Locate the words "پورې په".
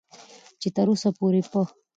1.17-1.61